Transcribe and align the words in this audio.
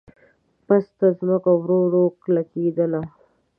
پسته 0.65 1.05
ځمکه 1.19 1.51
ورو 1.59 1.79
ورو 1.85 2.03
کلکېدله. 2.23 3.01